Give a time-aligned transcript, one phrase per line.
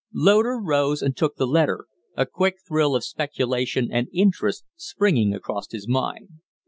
[0.15, 1.85] Loder rose and took the letter,
[2.17, 6.29] a quick thrill of speculation and interest springing across his mind.